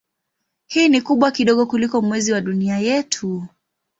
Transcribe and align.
Hii 0.67 0.89
ni 0.89 1.01
kubwa 1.01 1.31
kidogo 1.31 1.65
kuliko 1.65 2.01
Mwezi 2.01 2.31
wa 2.33 2.41
Dunia 2.41 2.77
yetu. 2.77 3.47